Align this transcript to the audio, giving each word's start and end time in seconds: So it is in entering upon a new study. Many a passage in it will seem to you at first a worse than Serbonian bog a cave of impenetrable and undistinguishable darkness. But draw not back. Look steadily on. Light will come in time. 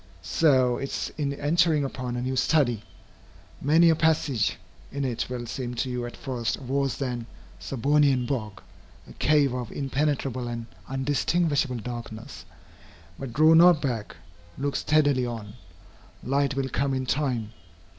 So 0.23 0.77
it 0.77 0.89
is 0.89 1.13
in 1.15 1.31
entering 1.33 1.83
upon 1.83 2.15
a 2.15 2.23
new 2.23 2.35
study. 2.35 2.81
Many 3.61 3.91
a 3.91 3.95
passage 3.95 4.57
in 4.91 5.05
it 5.05 5.29
will 5.29 5.45
seem 5.45 5.75
to 5.75 5.91
you 5.91 6.07
at 6.07 6.17
first 6.17 6.57
a 6.57 6.63
worse 6.63 6.95
than 6.97 7.27
Serbonian 7.59 8.25
bog 8.25 8.63
a 9.07 9.13
cave 9.13 9.53
of 9.53 9.71
impenetrable 9.71 10.47
and 10.47 10.65
undistinguishable 10.89 11.77
darkness. 11.77 12.45
But 13.19 13.31
draw 13.31 13.53
not 13.53 13.79
back. 13.79 14.15
Look 14.57 14.75
steadily 14.75 15.27
on. 15.27 15.53
Light 16.23 16.55
will 16.55 16.69
come 16.69 16.95
in 16.95 17.05
time. 17.05 17.51